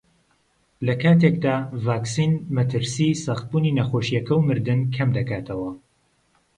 [0.87, 1.55] لەکاتێکدا
[1.85, 5.71] ڤاکسین مەترسیی سەختبوونی نەخۆشییەکە و مردن کەمدەکاتەوە